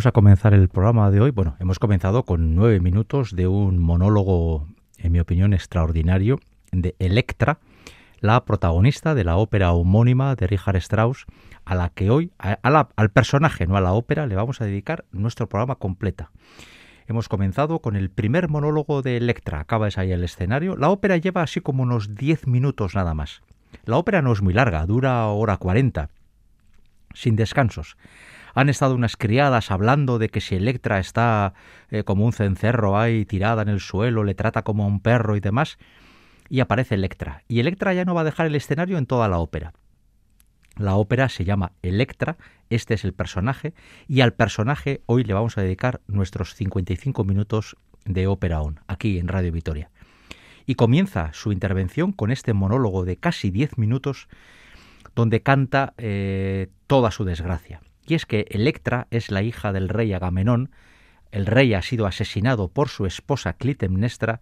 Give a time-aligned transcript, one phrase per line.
[0.00, 1.30] vamos a comenzar el programa de hoy.
[1.30, 4.66] Bueno, hemos comenzado con nueve minutos de un monólogo,
[4.96, 6.40] en mi opinión, extraordinario
[6.72, 7.58] de Electra,
[8.20, 11.26] la protagonista de la ópera homónima de Richard Strauss,
[11.66, 15.50] a la que hoy, al personaje, no a la ópera, le vamos a dedicar nuestro
[15.50, 16.30] programa completa.
[17.06, 19.60] Hemos comenzado con el primer monólogo de Electra.
[19.60, 20.78] Acaba de salir el escenario.
[20.78, 23.42] La ópera lleva así como unos 10 minutos nada más.
[23.84, 26.08] La ópera no es muy larga, dura hora 40,
[27.12, 27.98] sin descansos.
[28.54, 31.54] Han estado unas criadas hablando de que si Electra está
[31.90, 35.36] eh, como un cencerro ahí tirada en el suelo, le trata como a un perro
[35.36, 35.78] y demás,
[36.48, 37.42] y aparece Electra.
[37.48, 39.72] Y Electra ya no va a dejar el escenario en toda la ópera.
[40.76, 42.36] La ópera se llama Electra,
[42.70, 43.74] este es el personaje,
[44.08, 49.18] y al personaje hoy le vamos a dedicar nuestros 55 minutos de ópera on, aquí
[49.18, 49.90] en Radio Vitoria.
[50.66, 54.28] Y comienza su intervención con este monólogo de casi 10 minutos
[55.14, 57.80] donde canta eh, toda su desgracia.
[58.10, 60.72] Y es que Electra es la hija del rey Agamenón,
[61.30, 64.40] el rey ha sido asesinado por su esposa Clitemnestra,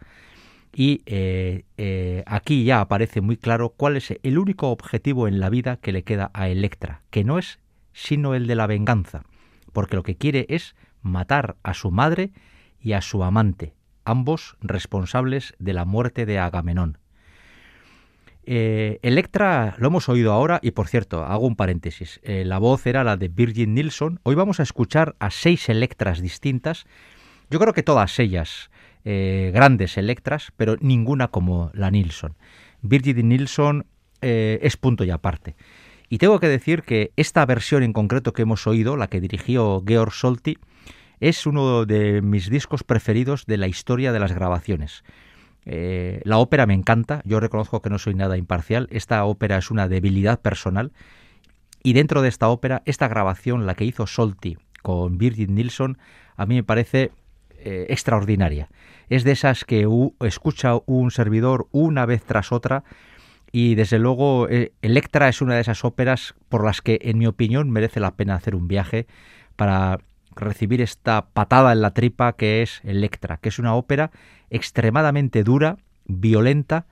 [0.75, 5.51] y eh, eh, aquí ya aparece muy claro cuál es el único objetivo en la
[5.51, 7.59] vida que le queda a Electra, que no es
[7.93, 9.25] sino el de la venganza,
[9.75, 12.31] porque lo que quiere es matar a su madre
[12.81, 13.75] y a su amante,
[14.07, 16.97] ambos responsables de la muerte de Agamenón.
[18.51, 23.05] Eh, Electra lo hemos oído ahora y por cierto, hago un paréntesis, la voz era
[23.05, 26.87] la de Virgin Nilsson, hoy vamos a escuchar a seis Electras distintas,
[27.51, 28.71] yo creo que todas ellas
[29.05, 32.37] eh, grandes Electras, pero ninguna como la Nilsson.
[32.83, 33.87] Virgin Nilsson
[34.21, 35.57] eh, es punto y aparte.
[36.11, 39.83] Y tengo que decir que esta versión en concreto que hemos oído, la que dirigió
[39.87, 40.59] Georg Solti,
[41.21, 45.05] es uno de mis discos preferidos de la historia de las grabaciones.
[45.71, 49.71] Eh, la ópera me encanta, yo reconozco que no soy nada imparcial, esta ópera es
[49.71, 50.93] una debilidad personal
[51.83, 55.99] y dentro de esta ópera, esta grabación, la que hizo Solti con Virgin Nilsson,
[56.37, 57.13] a mí me parece
[57.61, 58.69] extraordinaria.
[59.09, 59.87] Es de esas que
[60.21, 62.85] escucha un servidor una vez tras otra
[63.53, 67.27] y desde luego eh, Electra es una de esas óperas por las que en mi
[67.27, 69.07] opinión merece la pena hacer un viaje
[69.57, 69.99] para
[70.41, 74.11] recibir esta patada en la tripa que es Electra, que es una ópera
[74.51, 76.87] extremadamente dura, violenta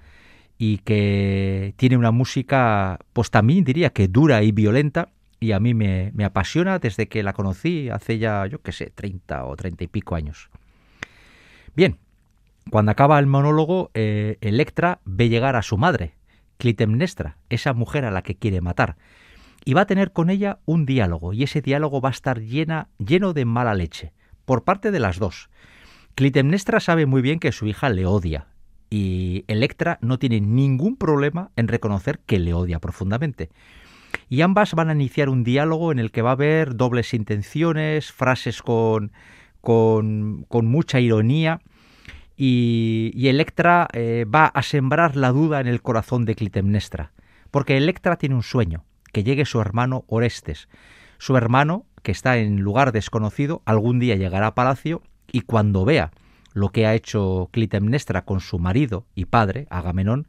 [0.58, 5.74] y que tiene una música, pues también diría que dura y violenta, y a mí
[5.74, 9.84] me, me apasiona desde que la conocí hace ya, yo qué sé, 30 o 30
[9.84, 10.48] y pico años.
[11.74, 11.98] Bien,
[12.70, 16.14] cuando acaba el monólogo, eh, Electra ve llegar a su madre,
[16.58, 18.96] Clitemnestra, esa mujer a la que quiere matar,
[19.66, 23.32] y va a tener con ella un diálogo, y ese diálogo va a estar lleno
[23.34, 24.12] de mala leche,
[24.44, 25.50] por parte de las dos.
[26.14, 28.46] Clitemnestra sabe muy bien que su hija le odia,
[28.90, 33.50] y Electra no tiene ningún problema en reconocer que le odia profundamente.
[34.28, 38.12] Y ambas van a iniciar un diálogo en el que va a haber dobles intenciones,
[38.12, 39.10] frases con,
[39.60, 41.60] con, con mucha ironía,
[42.36, 47.10] y, Electra eh, va a sembrar la duda en el corazón de Clitemnestra,
[47.50, 48.84] porque Electra tiene un sueño,
[49.16, 50.68] que llegue su hermano Orestes.
[51.16, 55.00] Su hermano, que está en lugar desconocido, algún día llegará a palacio
[55.32, 56.10] y cuando vea
[56.52, 60.28] lo que ha hecho Clitemnestra con su marido y padre, Agamenón,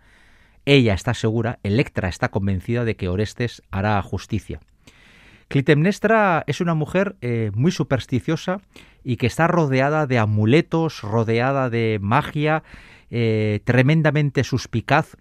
[0.63, 4.61] ella está segura, Electra está convencida de que Orestes hará justicia.
[5.49, 8.61] Clitemnestra es una mujer eh, muy supersticiosa
[9.03, 12.63] y que está rodeada de amuletos, rodeada de magia,
[13.09, 15.17] eh, tremendamente suspicaz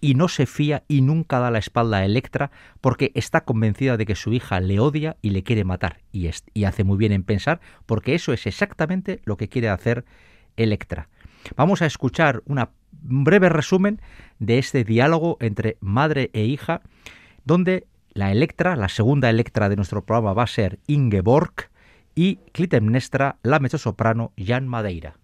[0.00, 4.06] y no se fía y nunca da la espalda a Electra porque está convencida de
[4.06, 6.00] que su hija le odia y le quiere matar.
[6.12, 10.04] Y, y hace muy bien en pensar porque eso es exactamente lo que quiere hacer
[10.56, 11.08] Electra.
[11.56, 14.00] Vamos a escuchar un breve resumen
[14.38, 16.80] de este diálogo entre madre e hija,
[17.44, 21.68] donde la Electra, la segunda Electra de nuestro programa va a ser Ingeborg
[22.14, 25.16] y Clitemnestra, la mezzosoprano Jan Madeira.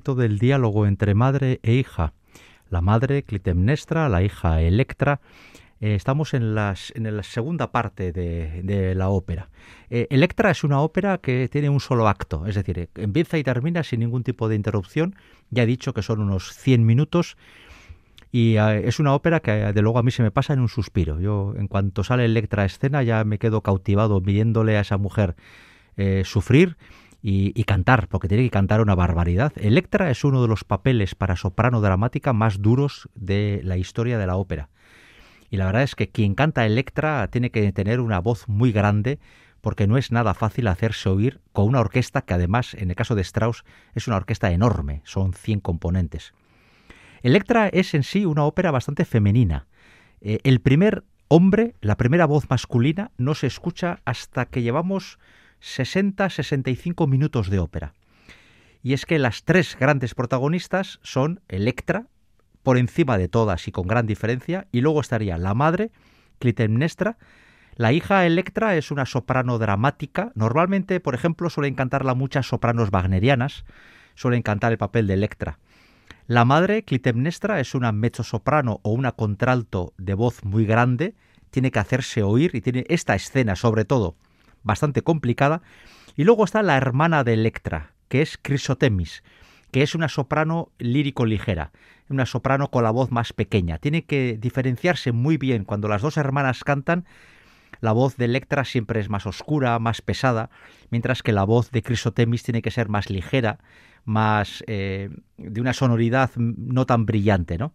[0.00, 2.14] Del diálogo entre madre e hija.
[2.70, 5.20] La madre, Clitemnestra, la hija Electra.
[5.80, 9.50] Eh, estamos en, las, en la segunda parte de, la ópera.
[9.90, 13.82] Eh, Electra es una ópera que tiene un solo acto, es decir, empieza y termina
[13.82, 15.14] sin ningún tipo de interrupción.
[15.50, 17.36] Ya he dicho que son unos 100 minutos
[18.32, 20.68] y eh, es una ópera que de luego a mí se me pasa en un
[20.68, 21.20] suspiro.
[21.20, 25.36] Yo en cuanto sale Electra a escena ya me quedo cautivado viéndole a esa mujer
[26.24, 26.78] sufrir
[27.22, 29.52] y, cantar, porque tiene que cantar una barbaridad.
[29.56, 34.26] Electra es uno de los papeles para soprano dramática más duros de la historia de
[34.26, 34.70] la ópera.
[35.50, 39.18] Y la verdad es que quien canta Electra tiene que tener una voz muy grande
[39.60, 43.14] porque no es nada fácil hacerse oír con una orquesta que además, en el caso
[43.14, 46.32] de Strauss, es una orquesta enorme, son 100 componentes.
[47.22, 49.66] Electra es en sí una ópera bastante femenina.
[50.22, 55.18] Eh, el primer hombre, la primera voz masculina, no se escucha hasta que llevamos
[55.60, 57.94] 60-65 minutos de ópera.
[58.82, 62.06] Y es que las tres grandes protagonistas son Electra,
[62.62, 65.90] por encima de todas y con gran diferencia, y luego estaría la madre,
[66.38, 67.18] Clitemnestra.
[67.76, 70.32] La hija Electra es una soprano dramática.
[70.34, 73.64] Normalmente, por ejemplo, suelen cantarla muchas sopranos wagnerianas,
[74.14, 75.58] suelen cantar el papel de Electra.
[76.26, 81.14] La madre, Clitemnestra, es una mezzosoprano o una contralto de voz muy grande,
[81.50, 84.16] tiene que hacerse oír y tiene esta escena, sobre todo,
[84.62, 85.62] bastante complicada.
[86.16, 89.22] Y luego está la hermana de Electra, que es Crisotemis,
[89.70, 91.70] que es una soprano lírico ligera,
[92.08, 93.78] una soprano con la voz más pequeña.
[93.78, 97.06] Tiene que diferenciarse muy bien cuando las dos hermanas cantan.
[97.80, 100.50] la voz de Electra siempre es más oscura, más pesada,
[100.90, 103.58] mientras que la voz de Crisotemis tiene que ser más ligera,
[104.04, 107.72] más eh, de una sonoridad no tan brillante, ¿no?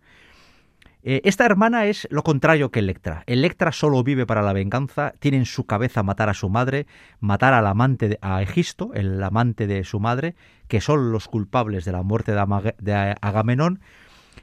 [1.08, 3.24] Eh, esta hermana es lo contrario que Electra.
[3.28, 6.88] Electra solo vive para la venganza, tiene en su cabeza matar a su madre,
[7.20, 10.34] matar al amante de, a Egisto, el amante de su madre,
[10.68, 13.82] que son los culpables de la muerte de, Agamenón.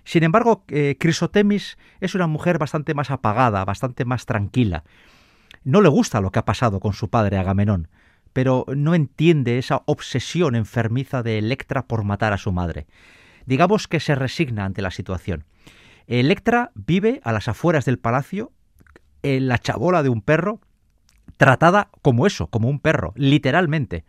[0.04, 4.84] Sin embargo, eh, Crisotemis es una mujer bastante más apagada, bastante más tranquila.
[5.64, 7.88] No le gusta lo que ha pasado con su padre Agamenón,
[8.32, 12.86] pero no entiende esa obsesión enfermiza de Electra por matar a su madre.
[13.46, 15.44] Digamos que se resigna ante la situación.
[16.06, 18.52] Electra vive a las afueras del palacio,
[19.22, 20.60] en la chabola de un perro,
[21.36, 24.04] tratada como eso, como un perro, literalmente.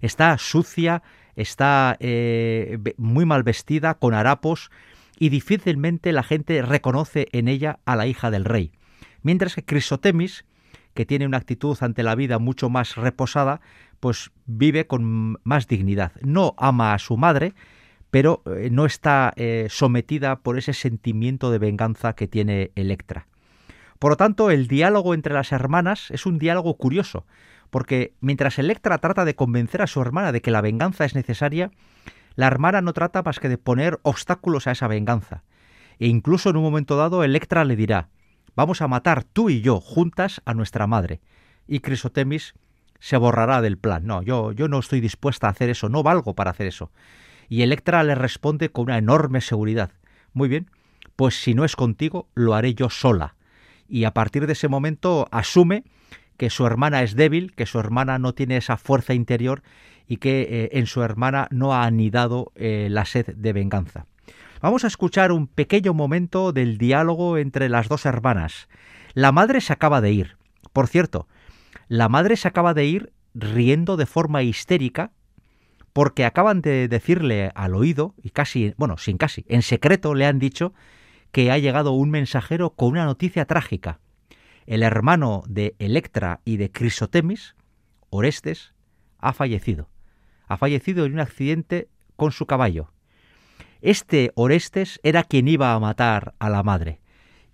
[0.00, 1.02] Está sucia,
[1.36, 4.70] está eh, muy mal vestida, con harapos,
[5.18, 8.72] y difícilmente la gente reconoce en ella a la hija del rey.
[9.22, 10.44] Mientras que Crisotemis,
[10.92, 13.60] que tiene una actitud ante la vida mucho más reposada,
[14.00, 16.12] pues vive con más dignidad.
[16.20, 17.54] No ama a su madre,
[18.14, 23.26] pero eh, no está eh, sometida por ese sentimiento de venganza que tiene Electra.
[23.98, 27.26] Por lo tanto, el diálogo entre las hermanas es un diálogo curioso,
[27.70, 31.72] porque mientras Electra trata de convencer a su hermana de que la venganza es necesaria,
[32.36, 35.42] la hermana no trata más que de poner obstáculos a esa venganza.
[35.98, 38.10] E incluso en un momento dado Electra le dirá,
[38.54, 41.20] vamos a matar tú y yo juntas a nuestra madre.
[41.66, 42.54] Y Crisotemis
[43.00, 44.06] se borrará del plan.
[44.06, 46.92] No, yo, yo no estoy dispuesta a hacer eso, no valgo para hacer eso.
[47.48, 49.90] Y Electra le responde con una enorme seguridad.
[50.32, 50.70] Muy bien,
[51.16, 53.36] pues si no es contigo, lo haré yo sola.
[53.88, 55.84] Y a partir de ese momento asume
[56.36, 59.62] que su hermana es débil, que su hermana no tiene esa fuerza interior
[60.06, 64.06] y que eh, en su hermana no ha anidado eh, la sed de venganza.
[64.60, 68.68] Vamos a escuchar un pequeño momento del diálogo entre las dos hermanas.
[69.12, 70.36] La madre se acaba de ir.
[70.72, 71.28] Por cierto,
[71.88, 75.12] la madre se acaba de ir riendo de forma histérica
[75.94, 80.40] porque acaban de decirle al oído, y casi, bueno, sin casi, en secreto le han
[80.40, 80.74] dicho
[81.30, 84.00] que ha llegado un mensajero con una noticia trágica.
[84.66, 87.54] El hermano de Electra y de Crisotemis,
[88.10, 88.74] Orestes,
[89.18, 89.88] ha fallecido.
[90.48, 92.92] Ha fallecido en un accidente con su caballo.
[93.80, 97.00] Este Orestes era quien iba a matar a la madre.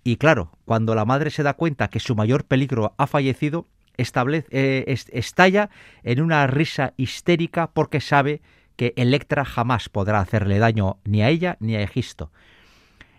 [0.03, 3.67] Y claro, cuando la madre se da cuenta que su mayor peligro ha fallecido,
[4.01, 5.69] eh, estalla
[6.03, 8.41] en una risa histérica porque sabe
[8.75, 12.31] que Electra jamás podrá hacerle daño ni a ella ni a Egisto.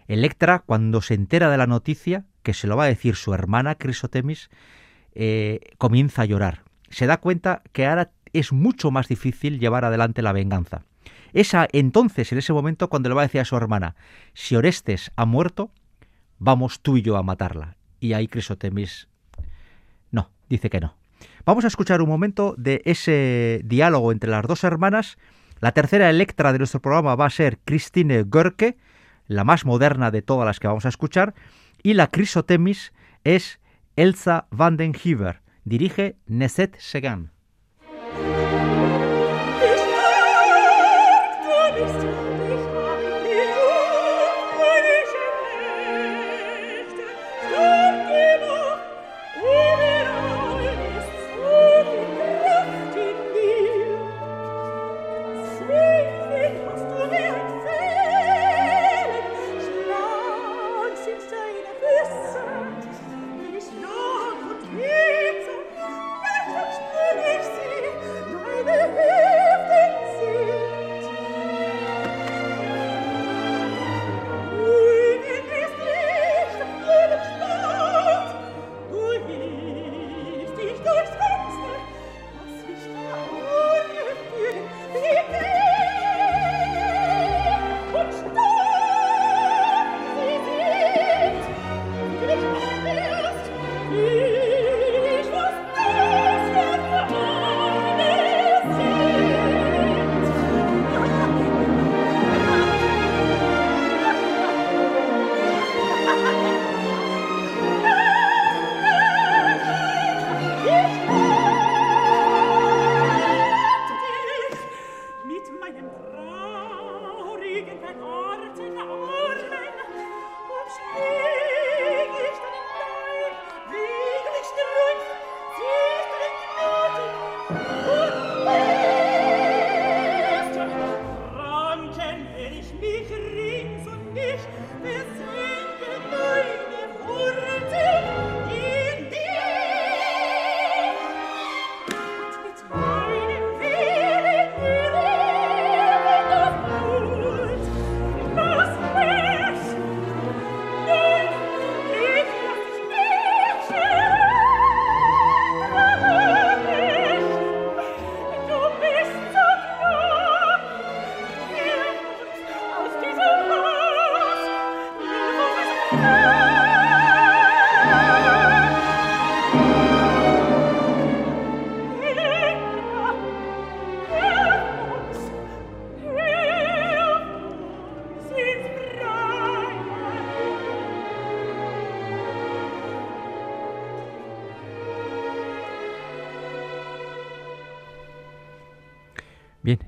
[0.08, 3.76] Electra, cuando se entera de la noticia, que se lo va a decir su hermana
[3.76, 4.50] Crisotemis,
[5.14, 6.62] eh, comienza a llorar.
[6.90, 10.84] Se da cuenta que ahora es mucho más difícil llevar adelante la venganza.
[11.32, 13.94] Esa entonces, en ese momento, cuando le va a decir a su hermana,
[14.34, 15.70] si Orestes ha muerto,
[16.38, 17.76] vamos tú y yo a matarla.
[18.00, 19.08] Y ahí Crisotemis
[20.52, 20.94] dice que no.
[21.44, 25.18] Vamos a escuchar un momento de ese diálogo entre las dos hermanas.
[25.60, 28.76] La tercera Electra de nuestro programa va a ser Christine Görke,
[29.26, 31.34] la más moderna de todas las que vamos a escuchar,
[31.82, 32.92] y la Crisotemis
[33.24, 33.60] es
[33.96, 35.40] Elsa van den Hever.
[35.64, 37.31] Dirige Neset Segan.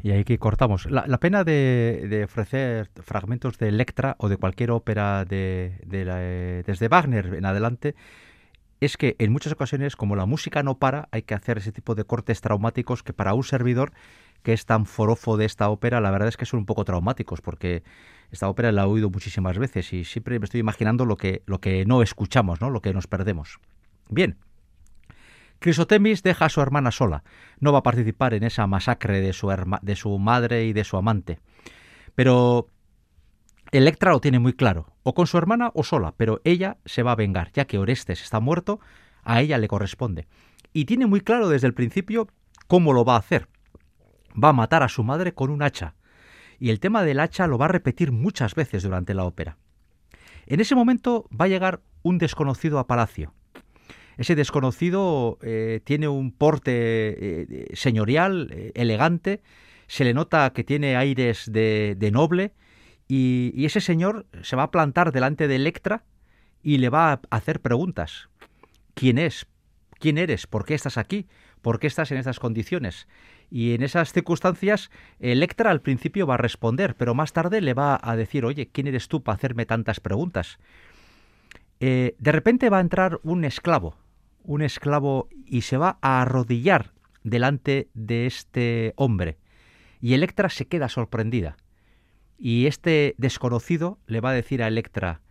[0.05, 0.85] Y aquí cortamos.
[0.91, 7.47] La, pena de, ofrecer fragmentos de Electra o de cualquier ópera de, desde Wagner en
[7.47, 7.95] adelante
[8.81, 11.95] es que en muchas ocasiones, como la música no para, hay que hacer ese tipo
[11.95, 13.93] de cortes traumáticos que para un servidor
[14.43, 17.41] que es tan forofo de esta ópera, la verdad es que son un poco traumáticos,
[17.41, 17.83] porque
[18.31, 21.63] esta ópera la he oído muchísimas veces y siempre me estoy imaginando lo que, lo
[21.63, 22.69] que no escuchamos, ¿no?
[22.69, 23.59] lo que nos perdemos.
[24.11, 24.37] Bien,
[25.65, 27.25] Crisotemis deja a su hermana sola.
[27.59, 29.51] No va a participar en esa masacre de su,
[29.81, 31.39] de su madre y de su amante.
[32.15, 32.69] Pero
[33.73, 37.13] Electra lo tiene muy claro, o con su hermana o sola, pero ella se va
[37.13, 38.79] a vengar, ya que Orestes está muerto,
[39.23, 40.27] a ella le corresponde.
[40.75, 42.29] Y tiene muy claro desde el principio
[42.67, 43.49] cómo lo va a hacer.
[44.33, 45.95] Va a matar a su madre con un hacha.
[46.59, 49.57] Y el tema del hacha lo va a repetir muchas veces durante la ópera.
[50.45, 53.33] En ese momento va a llegar un desconocido a palacio.
[54.17, 59.43] Ese desconocido eh, tiene un porte eh, señorial, eh, elegante,
[59.87, 62.53] se le nota que tiene aires de, noble
[63.09, 66.05] y, ese señor se va a plantar delante de Electra
[66.63, 68.29] y le va a hacer preguntas.
[68.95, 69.47] ¿Quién es?
[69.99, 70.47] ¿Quién eres?
[70.47, 71.27] ¿Por qué estás aquí?
[71.61, 73.09] ¿Por qué estás en estas condiciones?
[73.51, 77.99] Y en esas circunstancias, Electra al principio va a responder, pero más tarde le va
[78.03, 80.59] a decir, oye, ¿quién eres tú para hacerme tantas preguntas?
[81.81, 83.95] de repente va a entrar un esclavo,
[84.45, 89.39] un esclavo y se va a arrodillar delante de este hombre.
[90.01, 91.57] Y Electra se queda sorprendida.
[92.39, 95.23] Y este desconocido le va a decir a Electra,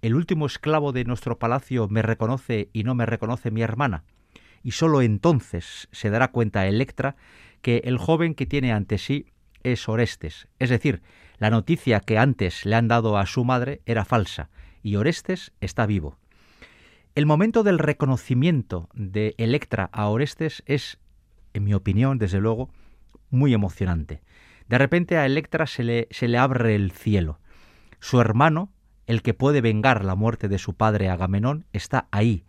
[0.00, 4.04] el último esclavo de nuestro palacio me reconoce y no me reconoce mi hermana.
[4.62, 7.16] Y sólo entonces se dará cuenta Electra
[7.60, 9.26] que el joven que tiene ante sí
[9.62, 10.48] es Orestes.
[10.58, 11.02] Es decir,
[11.38, 14.50] la noticia que antes le han dado a su madre era falsa
[14.82, 16.18] y Orestes está vivo.
[17.14, 20.98] El momento del reconocimiento de Electra a Orestes es,
[21.52, 22.70] en mi opinión, desde luego,
[23.28, 24.22] muy emocionante.
[24.66, 27.38] De repente a Electra se le, abre el cielo.
[28.00, 28.72] Su hermano,
[29.06, 32.46] el que puede vengar la muerte de su padre Agamenón, está ahí.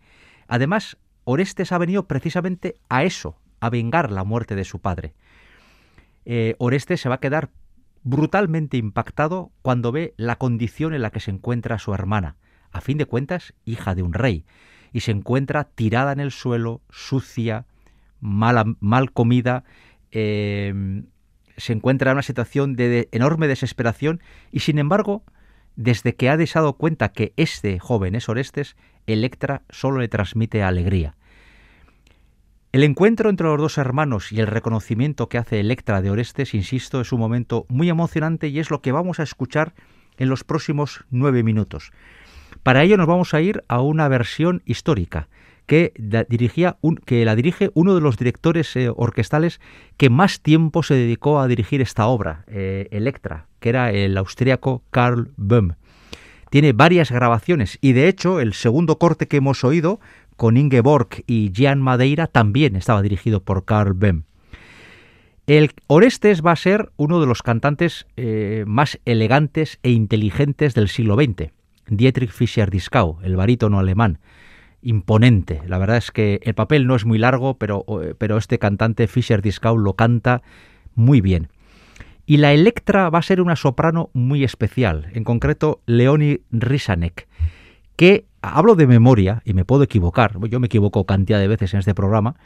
[0.48, 5.12] Además, Orestes ha venido precisamente a eso, a vengar la muerte de su padre.
[6.24, 7.50] Eh, Orestes se va a quedar
[8.02, 12.36] brutalmente impactado cuando ve la condición en la que se encuentra su hermana
[12.74, 14.44] a fin de cuentas, hija de un rey,
[14.92, 17.66] y se encuentra tirada en el suelo, sucia,
[18.20, 19.64] mal, mal comida,
[20.10, 21.06] em,
[21.56, 25.24] se encuentra en una situación de, enorme desesperación y sin embargo,
[25.76, 31.16] desde que ha dado cuenta que este joven es Orestes, Electra solo le transmite alegría.
[32.72, 37.00] El encuentro entre los dos hermanos y el reconocimiento que hace Electra de Orestes, insisto,
[37.00, 39.74] es un momento muy emocionante y es lo que vamos a escuchar
[40.16, 41.92] en los próximos nueve minutos.
[42.64, 45.28] Para ello nos vamos a ir a una versión histórica
[45.66, 45.92] que,
[46.30, 49.60] dirigía que la dirige uno de los directores eh, orquestales
[49.98, 54.82] que más tiempo se dedicó a dirigir esta obra, eh, Electra, que era el austríaco
[54.90, 55.74] Karl Böhm.
[56.48, 60.00] Tiene varias grabaciones y de hecho el segundo corte que hemos oído
[60.36, 64.22] con Ingeborg y Jan Madeira también estaba dirigido por Karl Böhm.
[65.46, 70.88] El Orestes va a ser uno de los cantantes eh, más elegantes e inteligentes del
[70.88, 71.52] siglo XX.
[71.88, 74.18] Dietrich Fischer-Dieskau, el barítono alemán,
[74.82, 75.62] imponente.
[75.66, 77.84] La verdad es que el papel no es muy largo, pero,
[78.18, 80.42] pero este cantante Fischer-Dieskau lo canta
[80.94, 81.48] muy bien.
[82.26, 87.28] Y la Electra va a ser una soprano muy especial, en concreto Leonie Risanek,
[87.96, 91.80] que hablo de memoria y me puedo equivocar, yo me equivoco cantidad de veces en
[91.80, 92.36] este programa,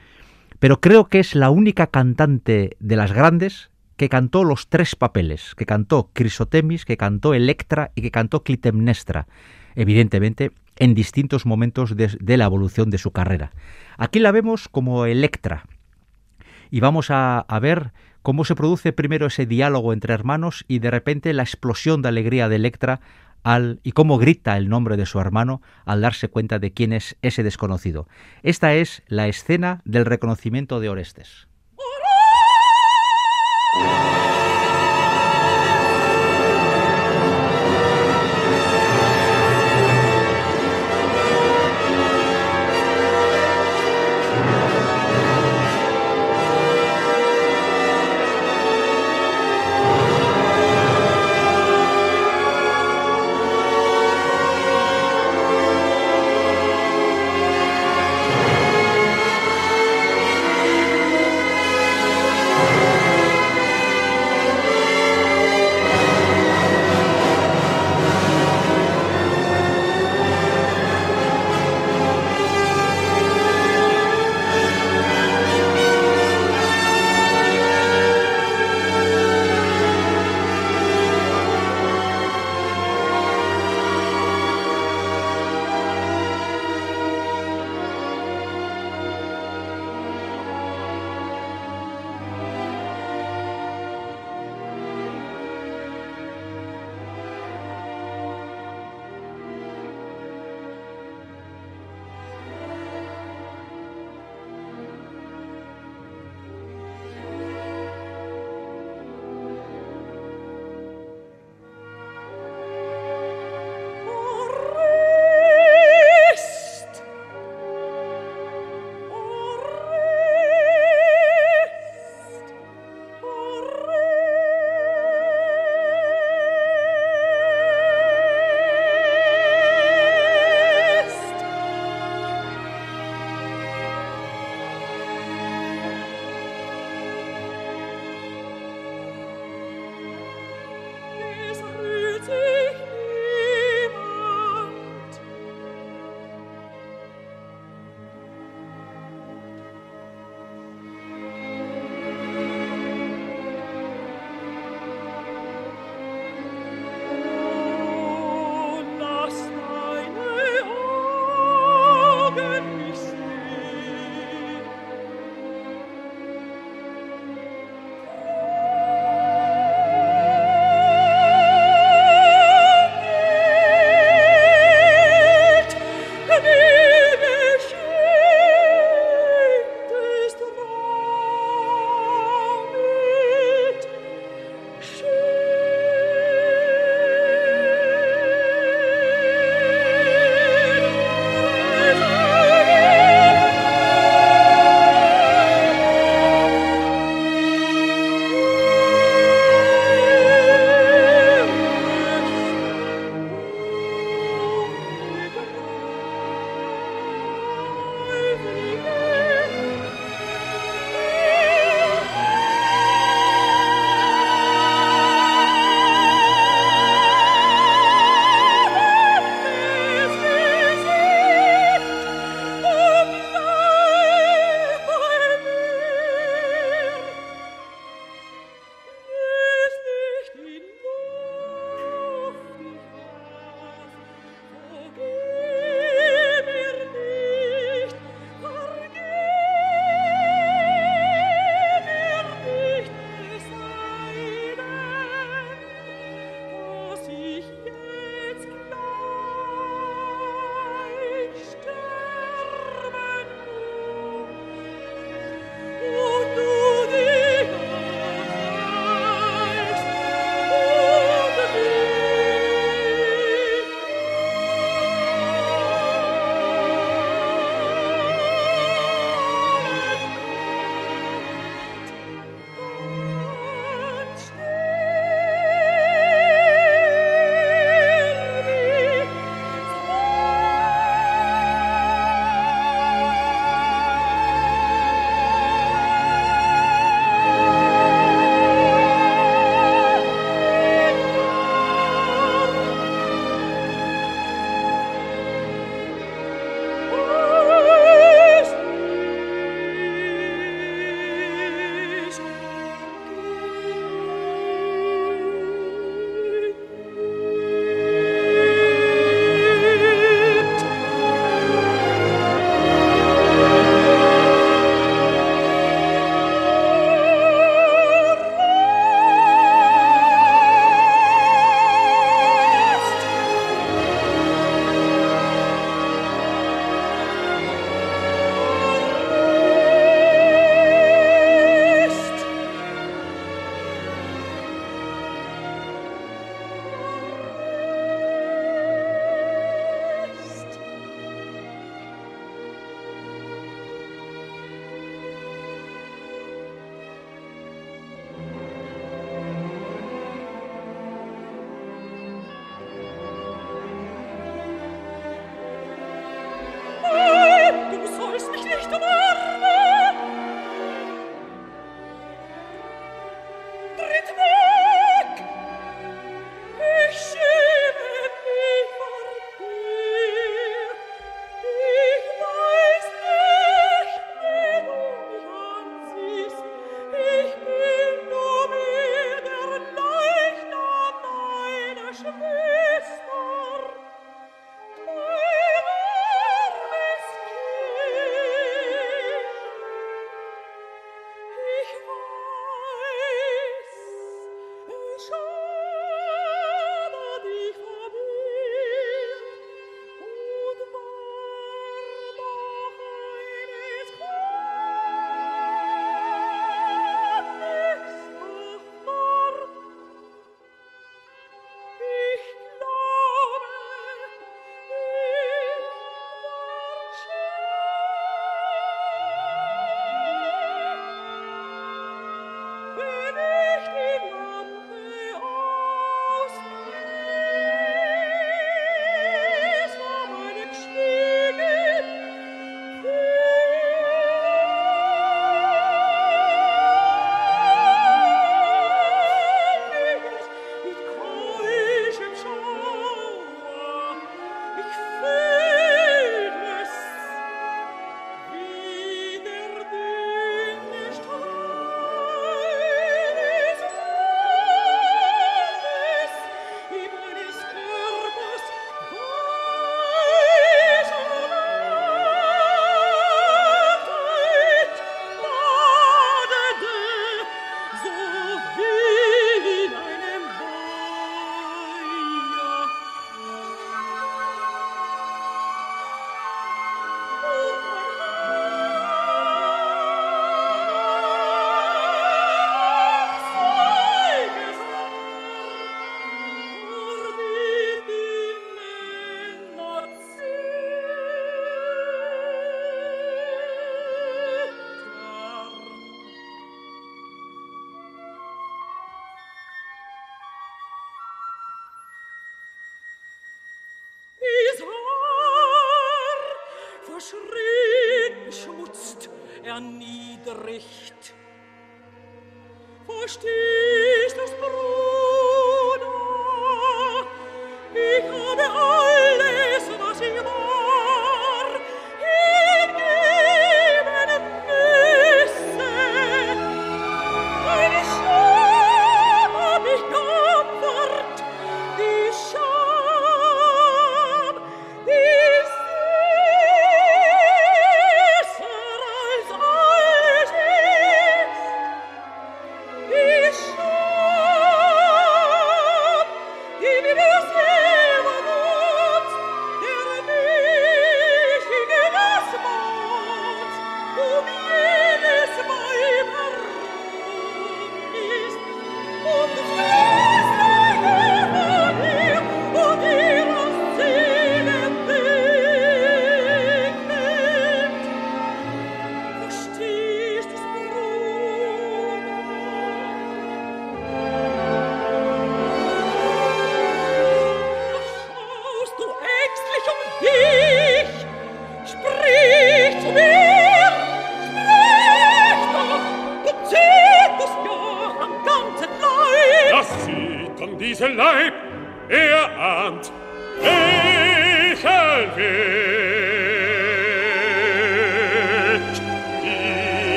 [0.59, 5.55] pero creo que es la única cantante de las grandes que cantó los tres papeles,
[5.57, 9.27] que cantó Crisotemis, que cantó Electra y que cantó Clitemnestra,
[9.75, 13.51] evidentemente en distintos momentos de, la evolución de su carrera.
[13.99, 15.65] Aquí la vemos como Electra
[16.71, 21.33] y vamos a, ver cómo se produce primero ese diálogo entre hermanos y de repente
[21.33, 23.01] la explosión de alegría de Electra
[23.43, 27.17] al, y cómo grita el nombre de su hermano al darse cuenta de quién es
[27.23, 28.07] ese desconocido.
[28.45, 31.48] Esta es la escena del reconocimiento de Orestes.
[33.75, 34.28] you.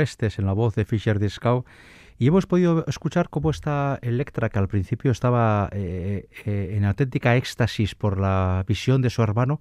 [0.00, 1.66] En la voz de Fischer Discow
[2.18, 7.36] y hemos podido escuchar cómo esta Electra, que al principio estaba eh, eh, en auténtica
[7.36, 9.60] éxtasis por la visión de su hermano,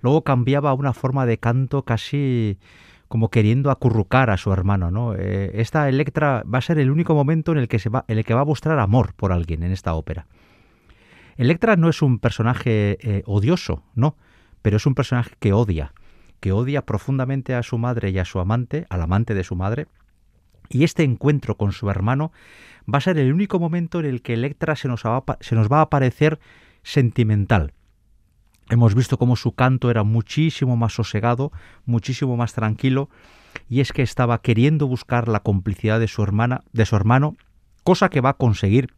[0.00, 2.58] luego cambiaba a una forma de canto casi
[3.06, 5.14] como queriendo acurrucar a su hermano, ¿no?
[5.14, 8.24] Eh, esta Electra va a ser el único momento en el que se va, el
[8.24, 10.26] que va a mostrar amor por alguien en esta ópera.
[11.36, 14.16] Electra no es un personaje odioso, no,
[14.60, 15.92] pero es un personaje que odia,
[16.42, 19.86] que odia profundamente a su madre y a su amante, al amante de su madre,
[20.68, 22.32] y este encuentro con su hermano
[22.92, 25.38] va a ser el único momento en el que Electra se nos va a, pa-
[25.40, 26.40] se nos va a parecer
[26.82, 27.74] sentimental.
[28.70, 31.52] Hemos visto cómo su canto era muchísimo más sosegado,
[31.84, 33.08] muchísimo más tranquilo,
[33.68, 37.36] y es que estaba queriendo buscar la complicidad de su hermana, de su hermano,
[37.84, 38.88] cosa que va a conseguir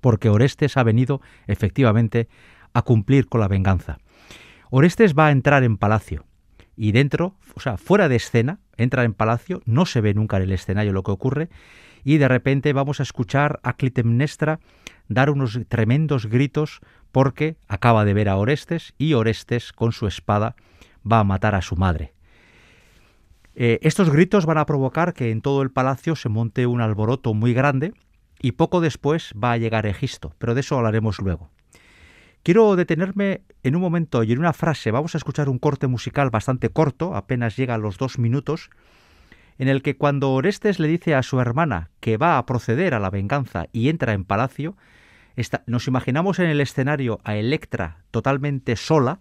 [0.00, 2.28] porque Orestes ha venido efectivamente
[2.72, 3.98] a cumplir con la venganza.
[4.70, 6.27] Orestes va a entrar en palacio
[6.78, 10.44] y dentro, o sea, fuera de escena, entra en palacio, no se ve nunca en
[10.44, 11.48] el escenario lo que ocurre
[12.04, 14.60] y de repente vamos a escuchar a Clitemnestra
[15.08, 20.54] dar unos tremendos gritos porque acaba de ver a Orestes y Orestes con su espada
[21.10, 22.14] va a matar a su madre.
[23.56, 27.34] Eh, estos gritos van a provocar que en todo el palacio se monte un alboroto
[27.34, 27.92] muy grande
[28.40, 31.50] y poco después va a llegar Egisto, pero de eso hablaremos luego.
[32.48, 34.90] Quiero detenerme en un momento y en una frase.
[34.90, 38.70] Vamos a escuchar un corte musical bastante corto, apenas llega a los dos minutos,
[39.58, 43.00] en el que cuando Orestes le dice a su hermana que va a proceder a
[43.00, 44.78] la venganza y entra en palacio,
[45.66, 49.20] nos imaginamos en el escenario a Electra totalmente sola,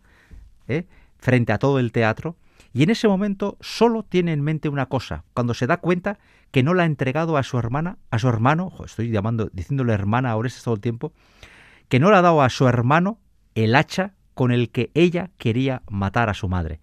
[0.69, 0.85] ¿eh?
[1.17, 2.37] frente a todo el teatro,
[2.71, 6.17] y en ese momento solo tiene en mente una cosa, cuando se da cuenta
[6.51, 10.31] que no la ha entregado a su hermana, a su hermano, estoy llamando, diciéndole hermana
[10.31, 11.11] a Orestes todo el tiempo,
[11.89, 13.19] que no le ha dado a su hermano
[13.55, 16.79] el hacha con el que ella quería matar a su madre.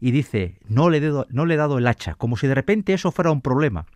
[0.00, 3.12] Y dice, no le, no le he dado el hacha, como si de repente eso
[3.12, 3.86] fuera un problema.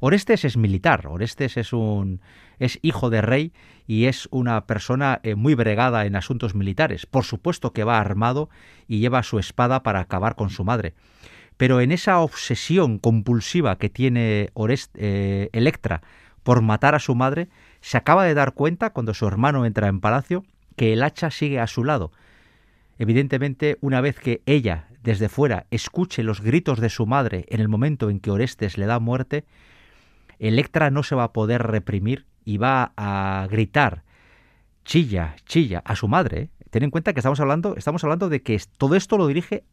[0.00, 2.20] Orestes es militar, Orestes es un
[2.60, 3.52] es hijo de rey
[3.86, 7.06] y es una persona eh, muy bregada en asuntos militares.
[7.06, 8.48] Por supuesto que va armado
[8.86, 10.94] y lleva su espada para acabar con su madre.
[11.56, 16.02] Pero en esa obsesión compulsiva que tiene Orest- eh, Electra
[16.44, 17.48] por matar a su madre,
[17.80, 20.44] se acaba de dar cuenta cuando su hermano entra en palacio
[20.76, 22.12] que el hacha sigue a su lado.
[22.98, 27.68] Evidentemente, una vez que ella, desde fuera, escuche los gritos de su madre en el
[27.68, 29.44] momento en que Orestes le da muerte,
[30.38, 34.04] Electra no se va a poder reprimir y va a gritar,
[34.84, 36.40] chilla, chilla, a su madre.
[36.40, 36.50] ¿eh?
[36.70, 39.64] Ten en cuenta que estamos hablando, estamos hablando de que todo esto lo dirige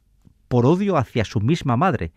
[0.47, 2.11] por odio hacia su misma madre.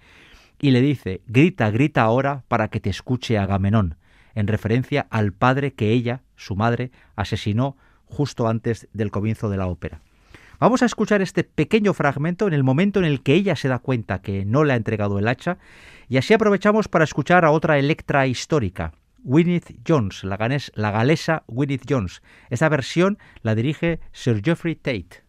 [0.61, 3.97] Y le dice, grita, grita ahora para que te escuche Agamenón,
[4.39, 7.77] en referencia al padre que ella, su madre, asesinó
[8.07, 10.01] justo antes del comienzo de la ópera.
[10.61, 13.81] Vamos a escuchar este pequeño fragmento en el momento en el que ella se da
[13.81, 15.59] cuenta que no le ha entregado el hacha
[16.09, 18.93] y así aprovechamos para escuchar a otra Electra histórica,
[19.25, 22.23] Gwyneth Jones, la, galesa Gwyneth Jones.
[22.49, 25.25] Esta versión la dirige Sir Geoffrey Tate.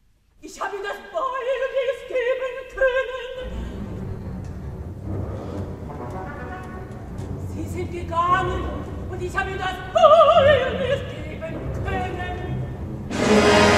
[9.20, 13.69] und ich habe das Feuer nicht geben können.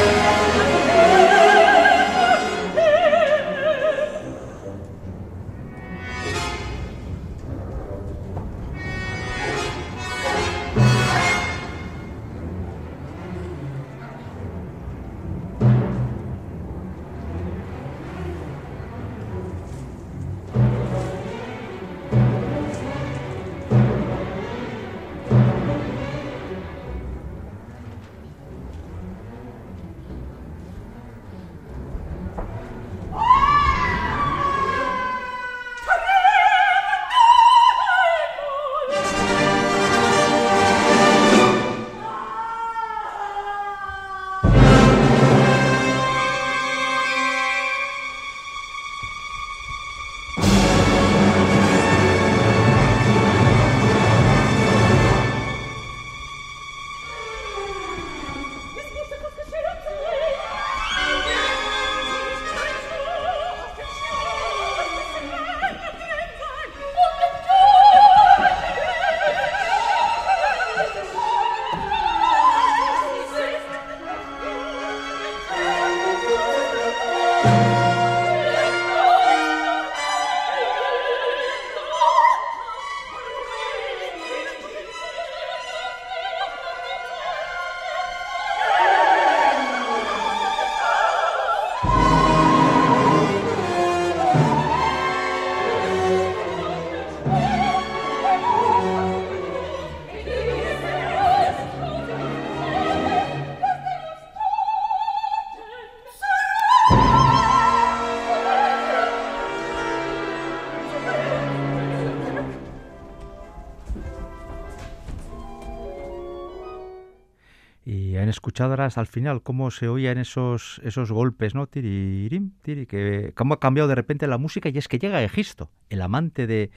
[118.59, 121.67] Hasta el final cómo se oían esos, esos golpes, ¿no?
[121.67, 125.69] Tiririm, tiri, que cómo ha cambiado de repente la música y es que llega Egisto,
[125.89, 126.71] el amante de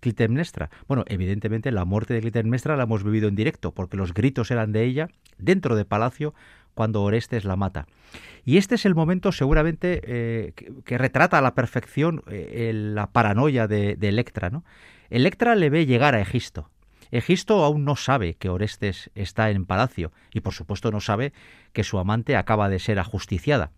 [0.00, 0.70] Clitemnestra.
[0.88, 4.72] Bueno, evidentemente la muerte de Clitemnestra la hemos vivido en directo porque los gritos eran
[4.72, 5.08] de ella
[5.38, 6.34] dentro de palacio
[6.74, 7.86] cuando Orestes la mata.
[8.44, 10.52] Y este es el momento seguramente eh,
[10.84, 14.50] que, retrata a la perfección eh, la paranoia de, Electra.
[15.10, 16.70] Electra le ve llegar a Egisto,
[17.10, 21.32] Egisto aún no sabe que Orestes está en palacio y por supuesto no sabe
[21.72, 23.72] que su amante acaba de ser ajusticiada.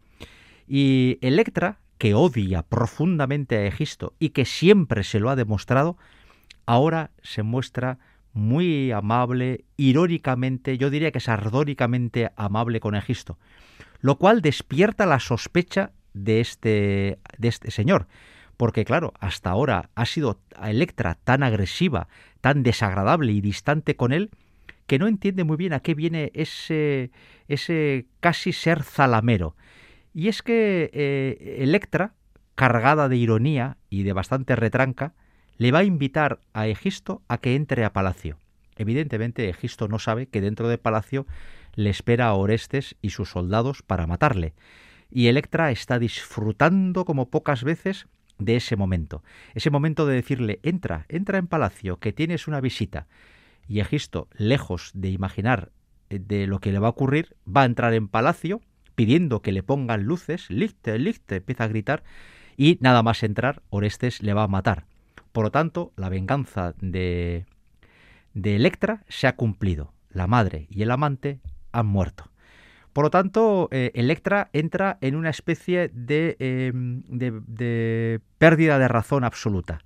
[0.69, 5.97] Y Electra, que odia profundamente a Egisto y que siempre se lo ha demostrado,
[6.67, 7.99] ahora se muestra
[8.33, 13.39] muy amable, irónicamente, yo diría que sardónicamente amable con Egisto,
[14.01, 18.07] lo cual despierta la sospecha de este, de este señor,
[18.57, 22.09] porque claro, hasta ahora ha sido Electra tan agresiva,
[22.41, 24.31] tan desagradable y distante con él,
[24.87, 27.11] que no entiende muy bien a qué viene ese,
[27.49, 29.57] ese casi ser zalamero.
[30.15, 32.15] Y es que eh, Electra,
[32.55, 35.15] cargada de ironía y de bastante retranca,
[35.57, 38.39] le va a invitar a Egisto a que entre a palacio.
[38.77, 41.27] Evidentemente, Egisto no sabe que dentro de palacio
[41.75, 44.55] le espera a Orestes y sus soldados para matarle.
[45.11, 48.07] Y Electra está disfrutando como pocas veces
[48.45, 49.23] de ese momento.
[49.55, 53.07] Ese momento de decirle, entra, entra en palacio, que tienes una visita.
[53.69, 55.71] Y Egisto, lejos de imaginar
[56.11, 58.61] eh, de lo que le va a ocurrir, va a entrar en palacio
[58.95, 62.03] pidiendo que le pongan luces, lichte, lichte, empieza a gritar,
[62.57, 64.85] y nada más entrar, Orestes le va a matar.
[65.33, 67.47] Por lo tanto, la venganza de,
[68.35, 69.95] de Electra se ha cumplido.
[70.11, 71.41] La madre y el amante
[71.73, 72.32] han muerto.
[72.93, 79.25] Por lo tanto, eh, Electra entra en una especie em, de, de, pérdida de razón
[79.25, 79.81] absoluta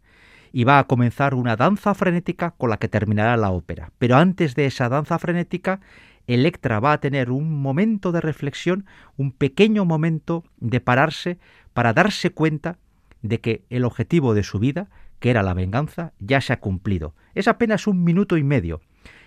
[0.53, 3.93] y va a comenzar una danza frenética con la que terminará la ópera.
[3.99, 5.81] Pero antes de esa danza frenética,
[6.27, 8.87] Electra va a tener un momento de reflexión,
[9.17, 11.39] un pequeño momento de pararse
[11.73, 12.79] para darse cuenta
[13.23, 14.89] de que el objetivo de su vida,
[15.21, 17.15] que era la venganza, ya se ha cumplido.
[17.35, 18.81] Es apenas un minuto y medio.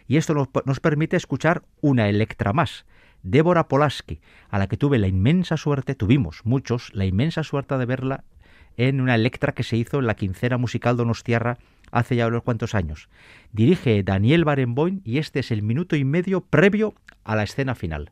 [0.08, 2.86] Y esto nos, nos permite escuchar una Electra más,
[3.24, 7.86] Débora Polaski, a la que tuve la inmensa suerte, tuvimos muchos, la inmensa suerte de
[7.86, 8.24] verla
[8.78, 11.58] en una Electra que se hizo en la quincena musical Donostiarra
[11.92, 13.10] hace ya unos cuantos años.
[13.52, 16.94] Dirige Daniel Barenboim y este es el minuto y medio previo
[17.24, 18.12] a la escena final.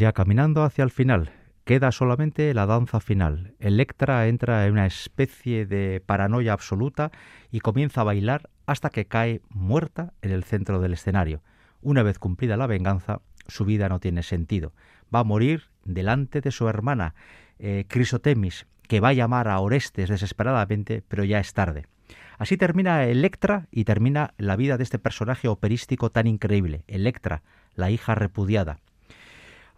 [0.00, 1.30] Ya caminando hacia el final.
[1.64, 3.54] Queda solamente la danza final.
[3.60, 7.12] Electra entra en una especie de paranoia absoluta
[7.52, 11.42] y comienza a bailar hasta que cae muerta en el centro del escenario.
[11.82, 14.72] Una vez cumplida la venganza, su vida no tiene sentido.
[15.14, 17.14] Va a morir delante de su hermana,
[17.58, 21.84] eh, Crisotemis, que va a llamar a Orestes desesperadamente, pero ya es tarde.
[22.38, 27.42] Así termina Electra y termina la vida de este personaje operístico tan increíble, Electra,
[27.74, 28.78] la hija repudiada.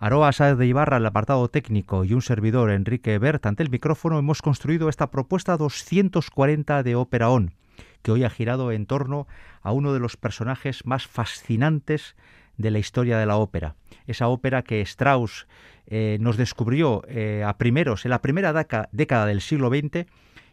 [0.03, 4.19] Aroa Sáez de Ibarra, el apartado técnico, y un servidor, Enrique Bert, ante el micrófono,
[4.19, 7.55] hemos construido esta propuesta 240 de Ópera On,
[8.03, 9.29] que hoy ha girado en torno
[9.61, 12.17] a uno de los personajes más fascinantes
[12.57, 13.77] de la historia de la ópera.
[14.09, 15.47] Esa ópera que Strauss
[15.87, 18.53] eh, nos descubrió eh, a primeros, en la primera
[18.91, 20.07] década del siglo XX,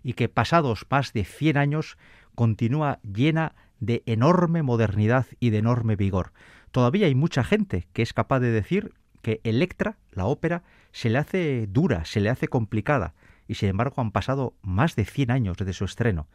[0.03, 1.97] y que pasados más de 100 años
[2.35, 6.33] continúa llena de enorme modernidad y de enorme vigor.
[6.69, 11.17] Todavía hay mucha gente que es capaz de decir que Electra, la ópera, se le
[11.17, 13.13] hace dura, se le hace complicada,
[13.47, 16.27] y sin embargo han pasado más de 100 años desde su estreno.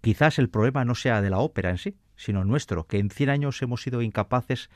[0.00, 3.30] Quizás el problema no sea de la ópera en sí, sino nuestro, que en 100
[3.30, 4.68] años hemos sido incapaces,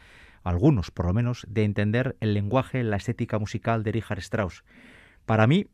[0.42, 4.64] algunos por lo menos, de entender el lenguaje, la estética musical de Richard Strauss.
[5.26, 5.66] Para mí,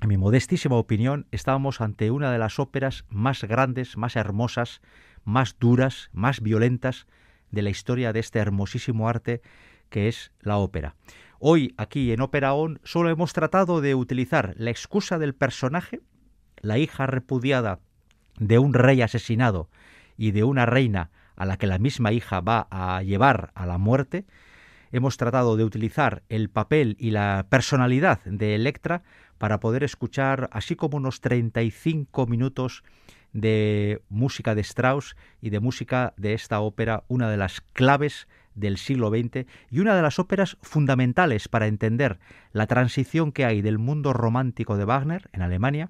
[0.00, 4.80] en mi modestísima opinión, estábamos ante una de las óperas más grandes, más hermosas,
[5.24, 7.06] más duras, más violentas
[7.50, 9.42] de la historia de este hermosísimo arte
[9.90, 10.94] que es la ópera.
[11.38, 16.00] Hoy aquí en Ópera On solo hemos tratado de utilizar la excusa del personaje,
[16.60, 17.80] la hija repudiada
[18.38, 19.68] de un rey asesinado
[20.16, 23.78] y de una reina a la que la misma hija va a llevar a la
[23.78, 24.26] muerte,
[24.92, 29.02] hemos tratado de utilizar el papel y la personalidad de Electra
[29.38, 32.82] para poder escuchar así como unos 35 minutos
[33.32, 38.28] de música de Strauss y de música de esta ópera, una de las claves
[38.60, 42.18] del siglo XX y una de las óperas fundamentales para entender
[42.52, 45.88] la transición que hay del mundo romántico de Wagner en Alemania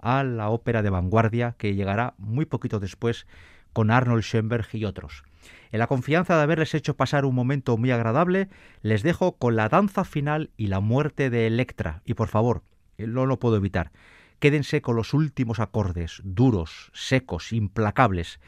[0.00, 3.26] a la ópera de vanguardia que llegará muy poquito después
[3.72, 5.24] con Arnold Schoenberg y otros.
[5.70, 8.48] En la confianza de haberles hecho pasar un momento muy agradable,
[8.82, 12.02] les dejo con la danza final y la muerte de Electra.
[12.04, 12.62] Y por favor,
[12.96, 13.92] no lo puedo evitar,
[14.38, 18.40] quédense con los últimos acordes, duros, secos, implacables,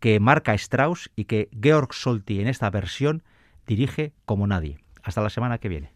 [0.00, 3.22] que marca Strauss y que Georg Solti en esta versión
[3.66, 4.78] dirige como nadie.
[5.02, 5.92] Hasta la semana que viene.